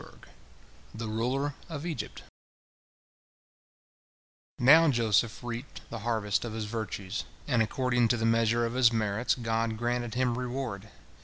"THE 0.99 1.07
RULER 1.07 1.53
OF 1.69 1.85
EGYPT 1.85 2.23
Now 4.57 4.89
Joseph 4.89 5.43
reaped 5.43 5.87
the 5.91 5.99
harvest 5.99 6.43
of 6.43 6.53
his 6.53 6.65
virtues, 6.65 7.23
and 7.47 7.61
according 7.61 8.07
to 8.07 8.17
the 8.17 8.25
measure 8.25 8.65
of 8.65 8.73
his 8.73 8.91
merits 8.91 9.35
God 9.35 9.77
granted 9.77 10.15
him 10.15 10.39
reward. 10.39 10.89